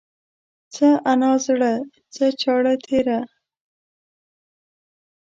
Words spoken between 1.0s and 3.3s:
انا زړه، څه چاړه تيره.